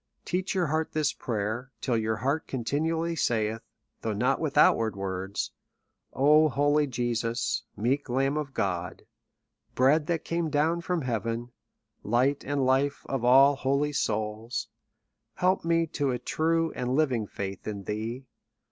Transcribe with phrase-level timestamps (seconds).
[0.25, 3.61] Teach your heart this prayer, till your heart conti nually saith,
[4.01, 5.51] though not with outward words:"
[6.13, 7.65] O, holy Jesus!
[7.77, 9.05] meek Lamb of God!
[9.75, 11.51] Bread that came down from heaven!
[12.01, 14.69] Light and Life of all holy souls!
[15.35, 18.25] help me to a true and living faith in thee.